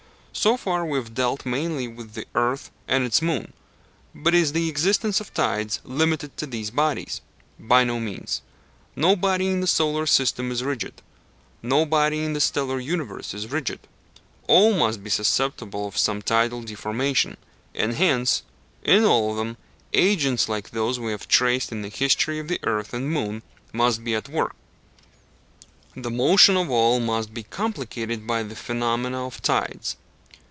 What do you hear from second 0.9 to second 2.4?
have dealt mainly with the